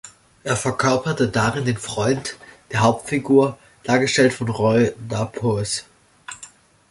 [0.43, 2.37] Er verkörperte darin den Freund
[2.71, 5.85] der Hauptfigur, dargestellt von Roy Dupuis.